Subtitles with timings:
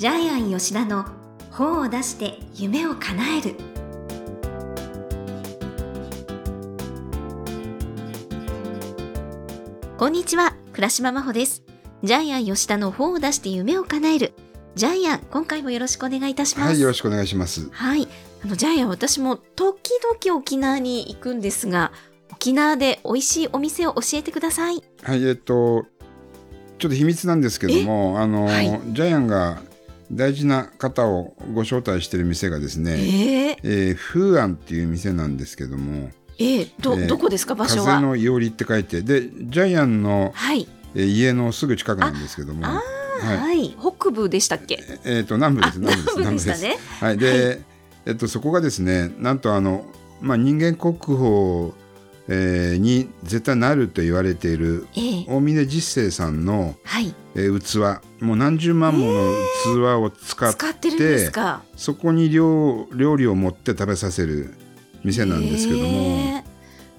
[0.00, 1.04] ジャイアン吉田の
[1.50, 3.54] 本を出して夢を叶える。
[9.98, 11.62] こんにちは倉島真帆です。
[12.02, 14.32] ジャイアン吉田の本を出して夢を叶える。
[14.74, 16.68] ジャイアン今回もよろしくお願いいたします。
[16.68, 17.68] はい、よろしくお願いします。
[17.70, 18.08] はい。
[18.42, 21.92] あのジャイアン私も時々沖縄に行くんですが
[22.32, 24.82] 沖縄で美味しいお店を教えてください。
[25.02, 25.84] はい、えっと、
[26.78, 28.80] ちょっと秘密なんですけども、あの、はい。
[28.94, 29.60] ジャイアンが
[30.10, 40.68] 大事な方をご招待している店がですえね、ー、えー、フーアンっていう店なんですけども、えー、ど、えーどこですか場所風はのいおりって書いて、で、ジャイアンの、はい。
[40.94, 42.82] えー家のすぐ近くなんですけども、あ
[43.20, 44.82] はい、はい、北部でしたっけ？
[45.04, 46.78] えっ、と、南部です、南部です、南部でしたね。
[47.00, 47.60] はい、で、
[48.06, 49.84] えっと、そこがですね、なんとあの、
[50.20, 51.72] まあ、人間国宝、
[52.28, 57.14] えーに絶対なると言われているえー、大峰実生さんの、はい。
[57.34, 59.32] えー器もう何十万もの
[59.64, 61.30] 器を使って,、使って
[61.76, 64.54] そこに料料理を持って食べさせる
[65.04, 66.44] 店なんですけども、え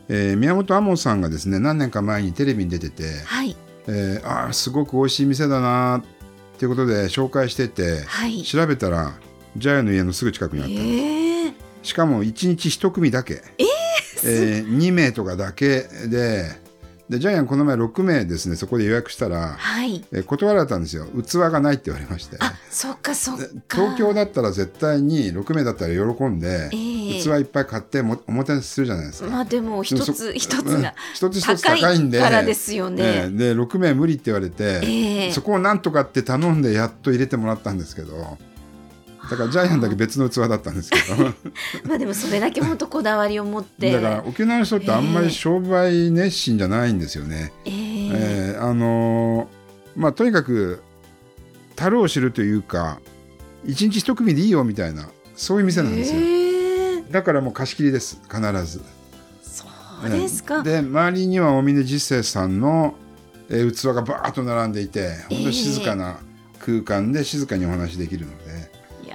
[0.10, 3.56] えー宮本亞門さんがですね何年か前にテレビに出てて、ーはい。
[3.88, 8.44] えーあーすごく美味しい店だなっていうことで紹介しててはい。
[8.44, 9.14] 調べたら
[9.58, 13.81] ジャイの家のすぐ近くにあった、えー、しかも1日1組だけ、えー
[14.28, 16.46] 2名とかだけで
[17.12, 20.04] でジャイアンこの前6名ですねそこで予約したら、はい。
[20.14, 21.08] えー断られたんですよ。
[21.08, 22.38] 器がないって言われまして。
[22.40, 29.30] あそっかそっでか東京だったら絶対に6名だったら喜んで、えー器いっぱい買ってもおもてなしするじゃないですか。
[29.30, 35.32] まあでも一つ一つうんが一つ一つ高いんでからですよね、ええで6名無理って言われて、ええ。
[35.34, 38.38] そこをなんとかって頼んでやっと入れてもらったんですけど
[39.32, 41.24] だからジャイアンだけ別の器だったんですけど。
[41.88, 43.90] まあでもそれだけ本当こだわりを持って。
[43.94, 47.54] だから沖縄の人ってあんまり商売熱心じゃないんですよね。
[47.64, 48.12] えー。
[48.14, 50.82] ええあのーまあとにかく
[51.76, 53.00] 樽を知るというか
[53.66, 56.20] 一日一組でいいよみたいなそういう店なんですよ。
[56.20, 57.12] えー。
[57.12, 58.82] だからもう貸し切りです必ず。
[59.42, 59.66] そ
[60.06, 62.96] うですか、で周りには大峰実生さんの、
[63.50, 66.20] えー器がバーッと並んでいて本当に静かな
[66.60, 68.32] 空間で静かにお話できるの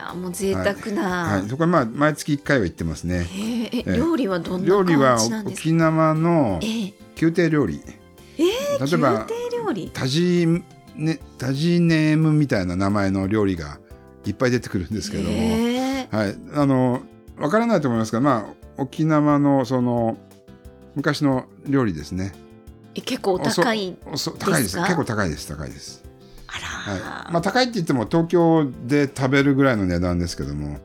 [0.08, 3.26] やもう贅沢な、はい、そこはまあ毎月1回は行ってますね。
[3.32, 3.64] えー。
[3.64, 3.96] えええ。
[3.96, 5.60] 料理はどんな料理は感じなんですか？
[5.62, 7.82] 沖縄のえー宮廷料理、
[8.36, 9.90] えー、例えば宮廷料理？
[9.94, 10.46] タジ,、
[10.96, 13.78] ね、タジネームみたいな名前の料理が
[14.26, 16.16] いっぱい出てくるんですけども、えー。
[16.16, 17.00] はい、あの
[17.38, 20.18] わからないと思いますが、まあ、沖縄のその
[20.94, 22.32] 昔の料理ですね。
[22.94, 24.68] え結構お高いおそ高いです。
[24.68, 25.48] ですか結構高いです。
[25.48, 26.02] 高いです、
[26.90, 27.32] はい。
[27.32, 30.78] まあ、高いって言っても東京で食べるぐらいの値段ですけども。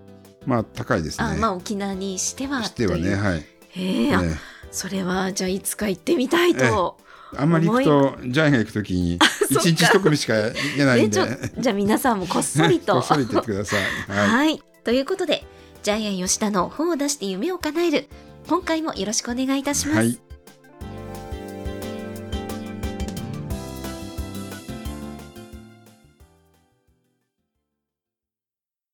[0.45, 1.25] まあ高いですね。
[1.25, 4.35] あまあ沖縄にしてはしてはねはい、へえあえ
[4.71, 6.97] それはじゃあいつか行ってみたいと、
[7.33, 9.19] えあんまり行くとジャイアンが行くときに
[9.49, 11.27] 一日一組しか行けないんで。
[11.59, 12.93] じゃあ皆さんもこっそりと。
[12.97, 13.81] こっそり言ってください。
[14.11, 14.63] はい、はい。
[14.83, 15.45] ということで
[15.83, 18.07] ジャイアン吉田の本を出して夢を叶える
[18.47, 20.30] 今回もよろしくお願いいたします、はい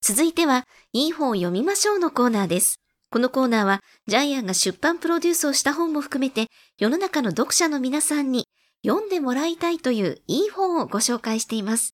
[0.07, 0.63] 続いては、
[0.94, 2.79] いい本を読みましょうのコーナーです。
[3.09, 6.47] このコーナーは、ジャイアンが出版プロデュースをした本も含めて、
[6.79, 8.47] 世の中の読者の皆さんに
[8.85, 11.94] 読んでもらいたいといういい本をご紹介しています。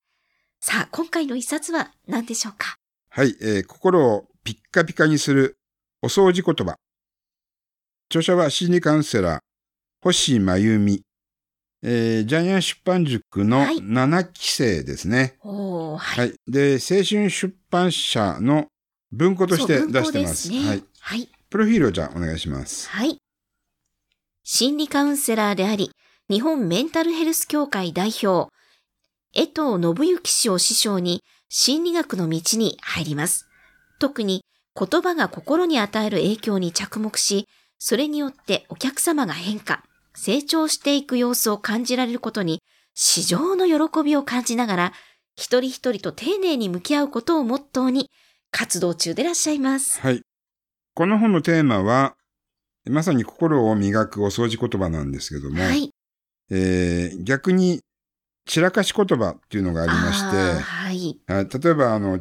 [0.61, 2.75] さあ、今回の一冊は何でしょうか？
[3.09, 5.57] はいえー心をピッカピカにする
[6.03, 6.75] お掃除言葉
[8.11, 9.39] 著者は心理カウンセラー
[10.03, 11.01] 星真由美、
[11.85, 16.19] えージャイアン出版塾のはい7期生ですね、はい。
[16.19, 16.33] はい。
[16.47, 18.67] で、青春出版社の
[19.11, 20.49] 文庫として出してます。
[20.49, 20.83] 文庫ではい。
[20.99, 21.29] はい。
[21.49, 22.89] プロフィールをじゃあお願いします。
[22.89, 23.17] はい。
[24.43, 25.91] 心理カウンセラーであり、
[26.29, 28.49] 日本メンタルヘルス協会代表、
[29.33, 33.47] 江藤信之氏を師匠に心理学の道に入ります。
[33.99, 34.45] 特に
[34.75, 39.83] 言葉が心に与える影響に着目し、それによってお客様が変化、
[40.15, 42.61] 成長していく様子を感じられることに、
[42.93, 44.93] 至上の喜びを感じながら、
[45.35, 48.09] 一人一人と丁寧に向き合うことをモットーに
[48.51, 49.99] 活動中でいらっしゃいます。
[49.99, 50.21] はい。
[50.93, 52.15] この本のテーマは、
[52.85, 55.89] まさに心を磨くお掃除言葉なんですけども、はい。
[56.51, 57.79] えー逆に
[58.45, 61.19] 散らかし言葉っていうのがありまして、はい。
[61.27, 62.19] はい例えばあの、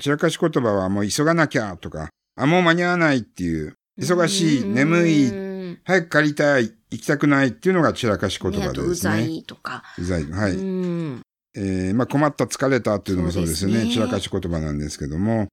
[0.00, 9.34] 散らかし言葉はもう急がなきゃとか、あ、もう間に合わないっていう、忙しい、うん眠い、早く帰りたい、行きたくないっていうのが散らかし言葉とうざですね。
[9.34, 9.82] いとか。
[9.98, 10.30] うざい。
[10.30, 10.52] はい。
[10.52, 11.22] うん。
[11.56, 13.80] えーまあ、困った、疲れたっていうのもそうですよね。
[13.80, 15.48] すね散らかし言葉なんですけども、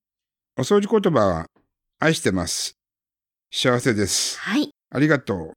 [0.57, 1.45] お掃除言葉は、
[1.99, 2.73] 愛してます。
[3.51, 4.39] 幸せです。
[4.39, 4.69] はい。
[4.91, 5.53] ありがとう。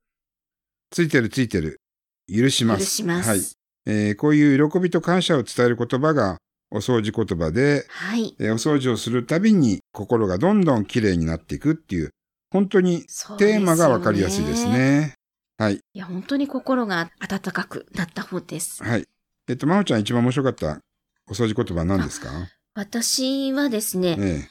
[0.90, 1.80] ついてるついてる。
[2.28, 2.80] 許します。
[2.80, 3.28] 許します。
[3.28, 3.40] はい。
[3.86, 6.38] えーこういう喜びと感謝を伝える言葉が、
[6.70, 8.34] お掃除言葉で、はい。
[8.38, 12.10] えーお掃除をするたびに心がどんどん綺麗になっていくっていう、
[12.50, 13.02] 本当に
[13.38, 14.66] テーマがわかりやすいです。
[14.66, 15.14] ね。
[15.56, 15.74] はい。
[15.76, 18.82] いや、本当に心が温かくなった方です。
[18.82, 19.06] はい。
[19.48, 20.80] えっと、まほちゃん一番面白かった
[21.28, 22.28] お掃除言葉は何ですか？
[22.74, 24.48] 私はですね、え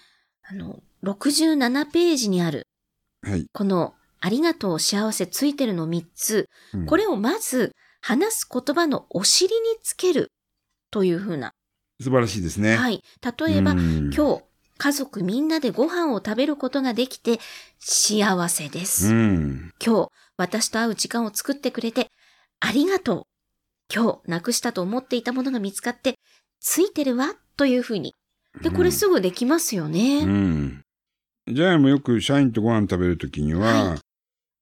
[0.50, 2.68] あの、67ページにある、
[3.28, 3.46] えはい。
[3.52, 10.32] この、ありがとう幸せついてるの3つ、うんこれをまず、話す言葉のお尻につける
[10.92, 11.52] というふうな。
[12.02, 12.76] 素晴らしいですね。
[12.78, 13.04] はい。
[13.22, 14.44] 例えば、うん今日、
[14.78, 17.40] 家族みんなでご飯を食べることができて
[17.80, 19.08] 幸せです。
[19.08, 19.74] うん。
[19.86, 22.10] 今日、私と会う時間を作ってくれて
[22.60, 23.24] ありがとう。
[23.94, 26.16] 今日、なくしたと思っていたものが見つかって
[26.60, 28.16] ついてるわ、というふうに。
[28.62, 30.20] で、これすぐできますよね。
[30.24, 30.84] うん。
[31.48, 34.00] ジャイアンもよく社員とご飯食べるときには、はい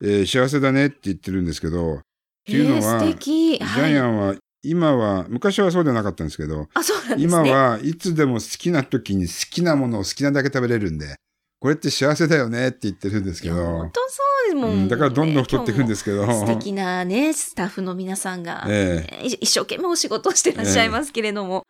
[0.03, 2.01] えー幸せだねって言ってるんですけど、っ
[2.45, 3.57] ていうのはえー素敵。
[3.59, 7.23] ジはいャイアンは今は、昔はそうではなかったんですけど、あ、そうなんですね。
[7.23, 11.15] 今はいつでも好きな時に好きなものを好きなだけ食べれるんで、
[11.59, 14.67] これって幸せだよねって言ってるんですけど本、当そうですも。
[14.69, 21.65] うんんだからどんどん太っていくんですすけど、素敵なね、スタッフの皆さんが、えね一生懸命お仕事をしてらっしゃいますけれども。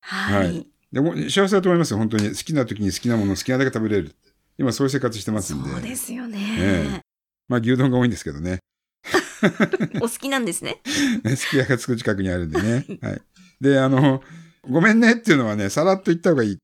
[0.00, 0.36] はい。
[0.36, 2.28] はいでも幸せだと思いますよ、本当に。
[2.28, 4.14] 好きな時に好きなものを好きなだけ食べれる。
[4.58, 5.70] 今そういう生活してますんで。
[5.70, 6.38] そうですよね。
[6.60, 7.00] え
[7.48, 8.58] まあ牛丼が多いんですけどね。
[10.00, 10.80] お好きなんですね。
[11.24, 12.86] ねすき家がつく近くにあるんでね。
[13.00, 13.22] はい。
[13.60, 14.22] で、あの、
[14.68, 16.58] ごめんねっていうのはね、さらっと言った方がいい。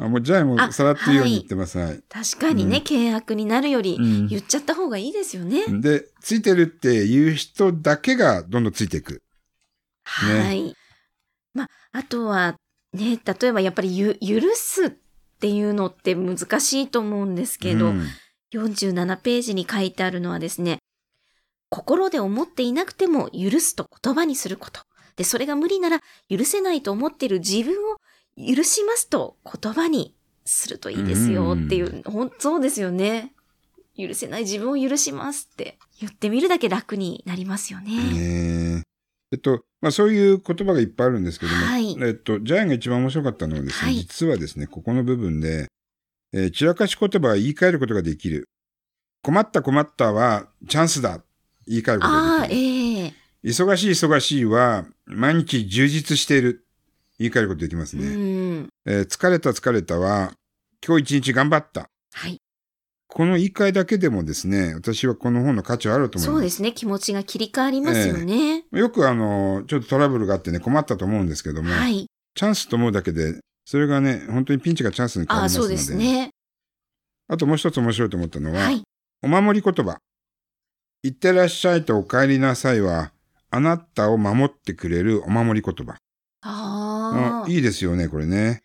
[0.00, 1.78] あもうジャイもあさらっと言うように言ってます。
[1.78, 2.02] はい。
[2.08, 5.64] 確かにね、うん契約になるよりうん言っちゃった方がいいですよね。
[5.68, 9.22] で、ついてるっていう人だけがどんどんついていく。
[10.02, 10.74] はい。
[11.54, 12.56] まあ、あとは、
[12.92, 14.90] ね、例えばやっぱりゆ許すっ
[15.38, 18.06] ていうのって難しいと思うんですけど、うん
[18.54, 20.78] 47ページに書いてあるのはですね、
[21.74, 24.82] 心で思っていなくても許すと言葉にすること。
[25.16, 26.00] で、それが無理なら
[26.30, 27.96] 許せないと思っている自分を
[28.36, 33.32] 許しますと言葉にするといいですよっていう、ほんそうですよね。
[33.98, 37.90] 許せない自分を許しますって言ってみるだけ楽になりますよね。
[37.90, 38.82] ねえ
[39.32, 45.66] えっと、まあそういう言葉がいっぱいあるんですけども、はいえっと、ジャイアンが一番面白かったのはですね、はい実はですね、ここの部分で、
[46.32, 48.48] えー散らかし言葉は言い換えることができる。
[49.22, 51.24] 困った困ったはチャンスだ。
[51.66, 52.60] 言い換えることああ、ができる。
[52.60, 53.14] ええ
[53.44, 56.64] 忙しい忙しいは毎日充実している。
[57.18, 58.06] 言い換えることできますうね。
[58.62, 58.68] ん。
[58.86, 60.32] えー疲れた疲れたは
[60.86, 61.88] 今日一日頑張った。
[62.12, 62.38] はい。
[63.06, 66.36] この言い換えだけでもですね、私はこの本の価値はあると思います。
[66.36, 66.72] そうですね。
[66.72, 68.64] 気持ちが切り替わりますよね。
[68.72, 72.06] よくあの、ちょっとトラブルがあってね、困ったと思うんですけども、はい。
[72.34, 75.76] チャンスと思うだけで、それがね、本当にピンチがチャンスに変わああ、りますので。
[75.76, 76.30] そうですね。
[77.28, 78.82] あともう一つ面白いと思ったのは、はい。
[79.22, 79.98] お守り言葉。
[81.04, 83.12] いってらっしゃいとお帰りなさいは、
[83.50, 85.98] あなたを守ってくれるお守り言葉。
[86.40, 87.50] ああ。
[87.50, 88.62] いいですよね、これね。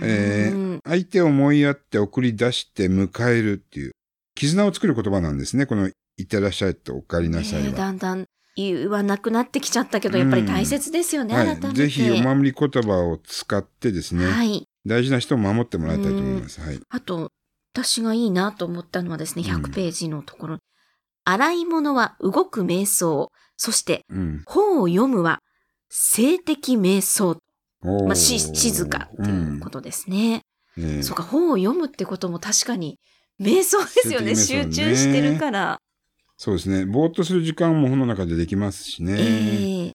[0.00, 3.92] えーうん相手を思いやって送り出して迎えるっていう、
[4.34, 5.66] 絆を作る言葉なんですね。
[5.66, 5.92] この、い
[6.22, 7.76] ってらっしゃいとお帰りなさいねえは。
[7.76, 8.24] だんだん
[8.56, 11.68] 言わなくなってきちゃったけど、やっぱり大切ですよね、はい改め。
[11.72, 11.74] て。
[11.74, 14.66] ぜひお守り言葉を使ってですね、はい。
[14.86, 16.58] 大事な人を守ってもらいたいと思います。
[16.62, 16.80] はい。
[16.88, 17.30] あと、
[17.74, 20.58] 私がいいなと思ったのはですね、うん100ページのところ。
[21.28, 23.32] 洗い物は動く瞑想。
[23.56, 24.42] そして、うん。
[24.46, 25.40] 本を読むは
[25.90, 27.36] 静的瞑想。
[27.82, 30.42] まあ、し静かっていうことですね。
[30.78, 32.98] うんそうか、本を読むってことも確かに
[33.40, 34.26] 瞑想ですよね。
[34.26, 35.78] ね集中してるから。
[36.36, 36.84] そうですね。
[36.84, 39.14] ぼーっとする時間も本の中でできますしね。
[39.18, 39.92] ええ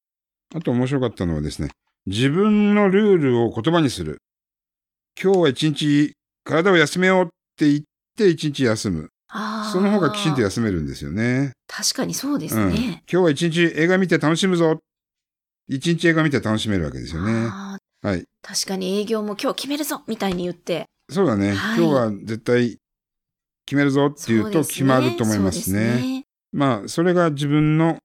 [0.54, 1.70] あと面白かったのはですね、
[2.08, 4.22] 自分のルールを言葉にする。
[5.22, 6.14] 今日は一日
[6.44, 7.82] 体を休めようって言っ
[8.18, 9.10] て一日休む。
[9.72, 11.54] その方がきちんと休めるんですよね。
[11.68, 13.04] 確かにそうですうん、今ね。
[13.08, 14.78] 日は一日映画見て楽しむぞ。
[15.68, 17.48] 一日映画見て楽しめるわけですよね。
[17.50, 18.20] あはい。
[18.20, 20.86] ー確かに営業も今日決めるぞみたいに言って。
[21.10, 21.54] そうだね。
[21.54, 22.78] はい今日は絶対
[23.66, 26.24] 決めるぞっていうと決まると思いますそうでね。
[26.52, 28.00] まあ、それが自分の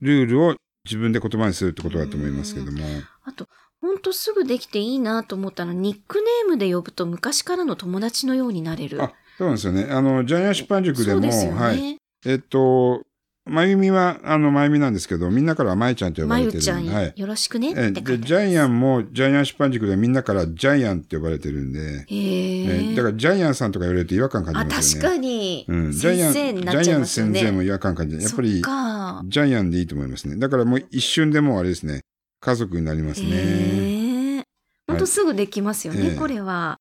[0.00, 0.54] ルールを
[0.86, 2.82] 自分で言葉にするってことだと思いますけども。
[3.24, 3.46] あと、
[3.82, 9.02] ほんとすぐできていいなと思ったのは、ニックネームで呼ぶと昔からの友達のようになれる。
[9.02, 9.86] あそうなんですよね。
[9.90, 11.50] あの、ジャイアン出版塾でも、でね。
[11.52, 11.96] はい。
[12.26, 13.02] えっと、
[13.46, 16.56] まゆみは、あの、まゆみなんですけど、みんなからはまゆちゃんと呼ばまれてる。
[16.58, 17.12] ゆちゃん、はい。
[17.14, 22.94] よろしくねってで、ジャイアンも、ジャイアン出版塾ではみんなからジャイアンって呼ばれてるんで、へええ。
[22.94, 25.08] だからジャイアンさんとか言われると違和感感あ、じますよね。
[25.08, 25.66] 確かに。
[25.68, 27.06] うん、ジャイアン、ジャイアン。
[27.06, 28.22] 先生も違和感感じる。
[28.22, 30.36] やっぱそり、かジャイアンでいいと思いますね。
[30.36, 32.00] だからもう一瞬でもうあれですね、
[32.40, 33.28] 家族になりますね。
[33.30, 34.44] へえ。
[34.86, 36.78] ほんとすぐできますよね、ええこれは。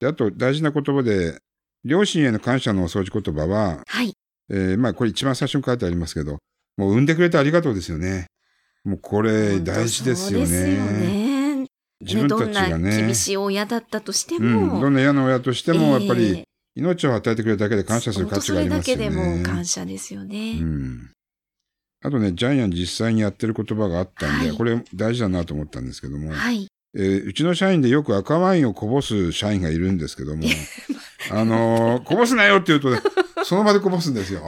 [0.00, 1.38] であと大事な言葉で、
[1.84, 4.12] 両親への感謝のお掃除言葉は、はい。
[4.50, 6.38] えーまあこれ一番最初に書いてありますけど、
[6.76, 8.26] もう産んでくれてありがとうですよね。
[8.84, 10.46] もうこれ大事ですよね。
[10.46, 11.66] ですよね。
[12.00, 16.44] 自分たちね、がねどんな厳しい親だったとしてうん、も、どんな嫌な親としても、やっぱえり
[16.76, 19.04] 命を与えてくれるだけで感謝する価値がありますよね。
[19.04, 20.58] それだけでも感謝ですよね。
[20.60, 21.10] うん。
[22.04, 26.68] あとね、ジャイアン実際にやってる言葉があったんで、はいこれ大事だなと思ったんですけども、はい。
[26.94, 30.44] えーうちの社員でよく赤ワインをこぼす社員がいるんですけども、
[31.30, 33.00] あのーこぼすなよって言うと、ね、
[33.44, 34.42] その場でこぼすんですよ。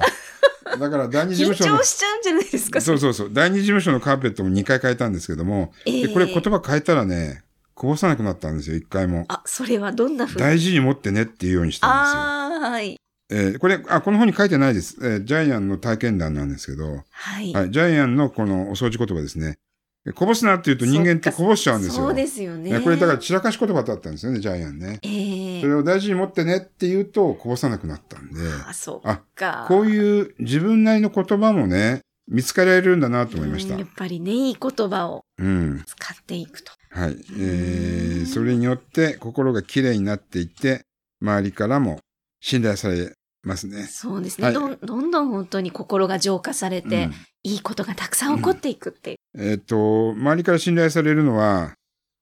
[0.78, 2.80] だから第二事緊務所の張、しちゃうんじゃないですか？
[2.80, 7.42] そうそうそう、第二事務所のカーペットも2回変えたんですけども、ええでこれ言葉変えたらね、
[7.74, 9.24] こぼさなくなったんですよ、1回も。
[9.28, 10.40] あ、それはどんな風に？
[10.42, 12.70] 大事に持ってねっていうようにしたんですよ。
[12.70, 12.96] はい。
[13.30, 14.96] えーこれ、あ、この本に書いてないです。
[15.02, 17.52] えージャイアンの体験談なんですけど、はい。
[17.52, 19.58] はい、ジャイアンのこのお掃除言葉ですね。
[20.06, 22.06] えこぼすなって言うと人間ってこぼしちゃうんですよ。
[22.06, 22.72] そうですよね。
[22.72, 25.00] ねこれだから散らかし言葉だったんですよね、ジャイアンね。
[25.02, 29.66] ええそれを大事に持ってねって言うとこぼさなくなったんで、あ、そうあか。
[29.68, 33.86] こういう自分なりの言葉もね、見つけられるんだなと思いましたうんや。
[33.86, 35.82] っぱりね、いい言葉をうん。
[35.86, 36.72] 使っていくと。
[36.90, 37.16] はい。
[37.38, 40.82] えー、それによって心がきれいになっていって、
[41.20, 42.00] 周りからも
[42.40, 43.84] 信頼されますね。
[43.84, 44.78] そうですね、はいどん。
[44.80, 47.14] どんどん本当に心が浄化されて、うん
[47.44, 49.18] いいことがたくさん起こっていくっていう。
[49.38, 51.74] えっ、と、周りから信頼されるのは、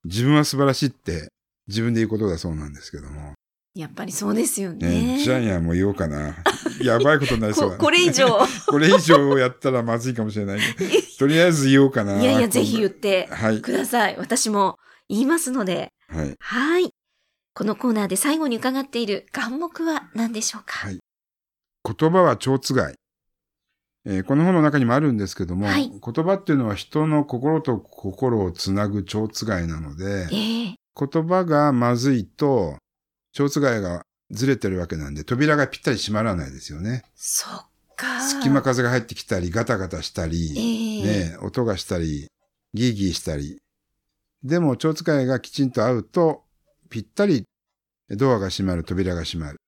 [0.05, 1.27] 自分は素晴らしいって
[1.67, 3.33] 自分で言うことだそうなんですけども。
[3.75, 5.17] やっぱりそうですよねね。
[5.19, 6.35] ジャイアンも言おうかな。
[6.81, 8.39] やばいことになりそうだ、ここれ以上。
[8.67, 10.59] これ以上やったらまずいかもしれない。
[11.19, 12.21] とりあえず言おうかな。
[12.21, 13.61] いやいや、ぜひ言ってはい。
[13.61, 14.15] ください。
[14.17, 14.77] 私も
[15.09, 15.91] 言いますので。
[16.07, 16.35] はい。
[16.39, 16.89] はい。
[17.53, 20.99] このコーナーで最後に伺っている願目は何でしょうか、はい
[21.95, 22.95] 言葉は蝶つがい。
[24.05, 32.77] えーこの本の中にもあるんですけども、はい言葉っていうのは人の心と心をつなぐ蝶つがいなので、ええ言葉がまずいと、
[33.31, 34.01] 蝶つがいが
[34.31, 37.03] ずれてるわけなんで、扉がぴったり閉まらないですよね。
[37.15, 38.21] そっか。
[38.21, 42.27] 隙間風が入ってきたり、ガタガタしたり、ええね、音がしたり、
[42.73, 43.59] ギーギーしたり。
[44.43, 46.43] でも、蝶使いがきちんと合うと、
[46.89, 47.45] ぴったり
[48.09, 49.59] ドアが閉まる、扉が閉まる。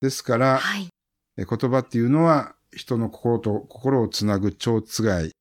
[0.00, 0.88] ですから、はい。
[1.40, 5.32] え言葉っていうのは人の心と心をつなぐ蝶つがい。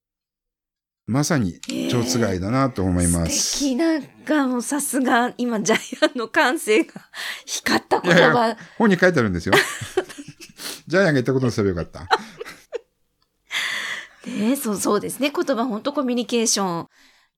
[1.06, 3.58] まさに蝶つがいだなと思います。
[3.58, 6.94] 素敵なんかもうさすが今ジャイアンの感性が
[7.46, 8.58] 光った言いやい葉。
[8.78, 9.56] 本に書いてあるんですよ。
[10.88, 12.08] ジャイアンが言ったことにすればよかった。
[14.30, 15.34] ねそうそうですね。
[15.36, 16.88] 言葉本当コミュニケーション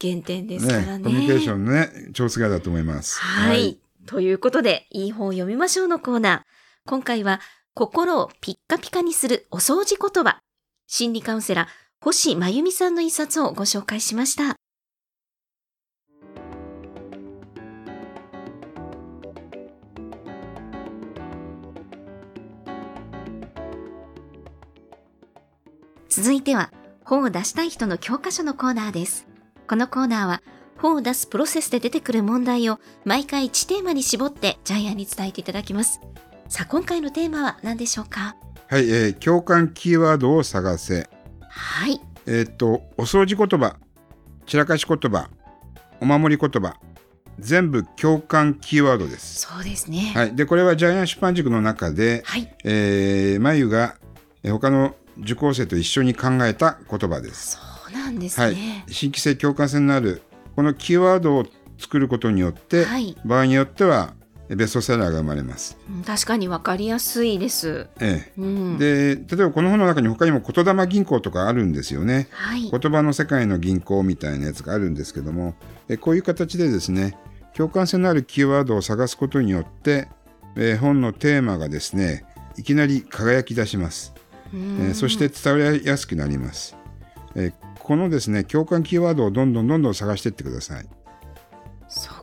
[0.02, 1.04] 原点ですからね。
[1.04, 3.20] コミュニケーションのね、蝶つがいだと思います。
[3.22, 3.80] はい。
[4.06, 6.42] ということで、いい本を読みましょうのコーナー。
[6.86, 7.40] 今回は、
[7.74, 10.40] 心をピッカピカにするお掃除言葉。
[10.88, 11.68] 心理カウンセラー、
[12.02, 14.58] 星真由美さんの一冊をご紹介しました。
[26.10, 26.74] 続いては、
[27.06, 29.28] 本を出したい人の教科書のコーナーです。
[29.70, 30.44] このコーナーは、
[30.78, 36.02] 本を出すプロセスで出てくる問題を毎回1テーマに絞ってジャイアンに伝えていただきます。
[36.52, 38.36] さあ、今回のテーマは何でしょうか？
[38.68, 41.10] はい、えー共感キーワードを探せ。
[41.48, 42.02] はい。
[42.26, 43.78] えーっと、お掃除言葉、
[44.48, 45.30] 散らかし言葉、
[46.02, 46.76] お守り言葉、
[47.40, 49.48] 全部共感キーワードです。
[49.48, 50.12] そうですね。
[50.14, 50.36] はい。
[50.36, 52.54] で、これはジャイアン出版塾の中で、はい。
[52.66, 53.96] えー、まゆが
[54.44, 57.52] えー他の受講生と一緒に考えた言葉です。
[57.52, 58.84] そうなんですはいね。。
[58.90, 60.22] 新規性共感性のある、
[60.58, 61.46] このキーワードを
[61.78, 63.16] 作ることによって、はい。
[63.24, 64.21] 場合によってはえー
[64.56, 65.78] ベストセラーが生まれます。
[65.90, 67.88] うん確かにわかりやすいです。
[68.00, 68.78] えうん。
[68.82, 72.28] え、で、例えばこの本の中に他にも言霊銀行とかあるんですよね。
[72.32, 72.70] はい。
[72.70, 75.56] 言葉の世界の銀行みたいなやつがあるんですけども、
[75.88, 77.18] えこういう形でですね、
[77.56, 80.08] 共感性のあるキーワードを探すことによって、
[80.56, 82.26] えー本のテーマがですね、
[82.58, 84.14] いきなり輝き出します。
[84.54, 84.58] う
[84.90, 86.76] えそして伝わりやすくなります。
[87.36, 87.54] えー
[87.84, 90.86] このですね、共感キーワードをどんどんどんどん探していってください。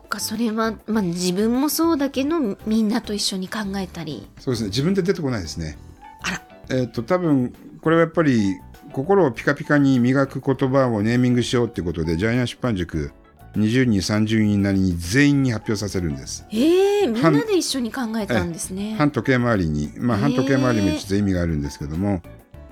[0.09, 4.27] か、それは、まあ、自分もそうだけど、みんなと一緒に考えたり。
[4.39, 5.77] そうですね、自分で出てこないですね。
[6.23, 6.41] あら。
[6.77, 8.57] えっ、と、多分、これはやっぱり、
[8.91, 13.11] 心をピカピカに磨く言葉をネーミングしようってことで、ジャイアン出版塾
[13.55, 16.45] 20人、30人なりに全員に発表させるんです。
[16.51, 18.95] ええみん半なで一緒に考えたんですね。
[18.97, 22.21] 半時計回りに、まあ、半時計回りも実は意味があるんですけども、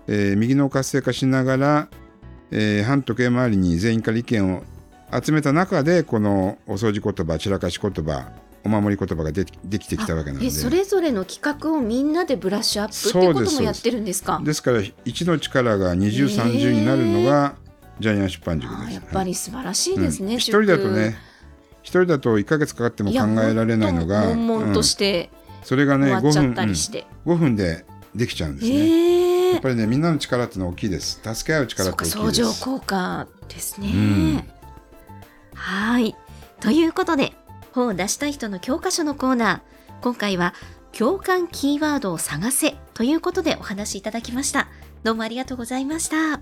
[0.08, 1.88] えー右脳を活性化しながら、
[2.52, 4.64] えー半時計回りに全員から意見を
[5.12, 8.32] 集めた中でこのお掃除言葉散らかし言葉
[8.64, 10.48] お守り言葉ができできてきたわけなので。
[10.48, 14.42] えそれぞれの企画をみんなでブラッシュアップっていうこともやってるんですか？
[14.44, 17.56] ですから1の力が2030になるのが
[18.00, 18.94] ジャイアン出版塾です。
[18.96, 21.16] やっぱり素晴らしいですね、うん一人だとね
[21.82, 25.30] 一人だと1ヶ月かかっても考えられないのが悶々として
[25.62, 25.66] うん。
[25.66, 28.76] それがね5分うん、5分でできちゃうんですね。
[28.76, 31.22] ええやっぱりねみんなの力っていうのは大きいです。
[31.24, 32.66] 助け合う力って大きい相乗です。
[32.66, 34.44] 効果ですね、うん
[35.58, 36.16] はい
[36.62, 37.34] ということで、
[37.74, 40.54] 本を出したい人の教科書のコーナー、今回は
[40.98, 44.68] 共感キーワードを探せということでお話しいただきました。
[45.04, 46.42] どうもありがとうございました。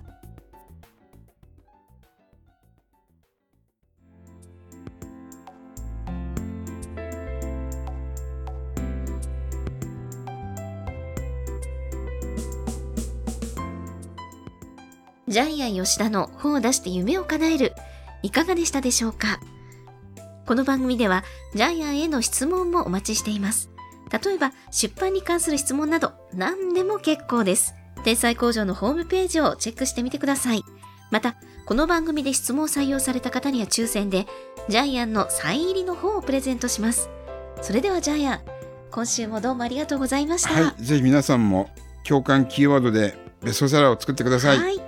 [15.28, 17.74] ジャイアン吉田の本を出して夢を叶える、
[18.26, 19.40] いかがでしたでしょうか？
[20.48, 23.70] この番組ではジャイアンへの質問もお待ちしています。
[24.12, 27.76] 例えば出版に関する質問など何でも結構です。
[28.04, 30.64] 天才工場のホームページをチェックしてみてください。
[31.12, 31.36] また、
[31.68, 34.26] この番組で質問を採用された方には抽選で
[34.70, 37.12] ジャイアンのサイン入りの本をプレゼントします。
[37.62, 38.40] それではジャイアン、
[38.90, 40.50] 今週もどうもありがとうございました。
[40.50, 41.70] はい、ぜひ皆さんも
[42.04, 44.58] 共感キーワードでベストセラーを作ってください。
[44.58, 44.85] はい